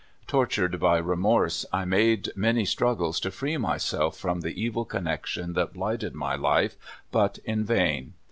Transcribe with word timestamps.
Tortured 0.25 0.79
by 0.79 0.97
remorse, 0.97 1.63
I 1.71 1.85
made 1.85 2.31
many 2.35 2.65
struggles 2.65 3.19
to 3.19 3.29
free 3.29 3.57
myself 3.57 4.17
from 4.17 4.41
the 4.41 4.59
evil 4.59 4.83
connection 4.83 5.53
that 5.53 5.73
blighted 5.73 6.15
my 6.15 6.33
life, 6.35 6.75
but 7.11 7.37
in 7.45 7.63
vain. 7.65 8.13